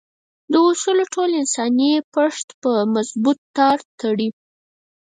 [0.53, 4.29] دا اصول ټول انساني پښت په مضبوط تار تړي.